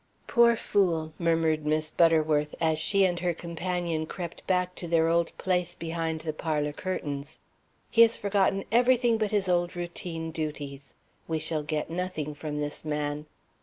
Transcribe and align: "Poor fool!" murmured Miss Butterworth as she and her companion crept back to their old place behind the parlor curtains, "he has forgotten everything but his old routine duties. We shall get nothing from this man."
"Poor 0.25 0.55
fool!" 0.55 1.13
murmured 1.19 1.63
Miss 1.63 1.91
Butterworth 1.91 2.55
as 2.59 2.79
she 2.79 3.05
and 3.05 3.19
her 3.19 3.35
companion 3.35 4.07
crept 4.07 4.47
back 4.47 4.73
to 4.77 4.87
their 4.87 5.07
old 5.07 5.31
place 5.37 5.75
behind 5.75 6.21
the 6.21 6.33
parlor 6.33 6.73
curtains, 6.73 7.37
"he 7.91 8.01
has 8.01 8.17
forgotten 8.17 8.65
everything 8.71 9.19
but 9.19 9.29
his 9.29 9.47
old 9.47 9.75
routine 9.75 10.31
duties. 10.31 10.95
We 11.27 11.37
shall 11.37 11.61
get 11.61 11.91
nothing 11.91 12.33
from 12.33 12.61
this 12.61 12.83
man." 12.83 13.27